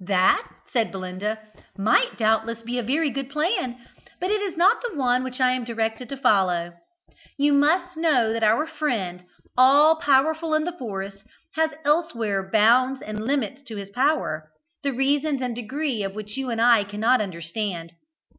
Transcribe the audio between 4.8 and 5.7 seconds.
the one which I am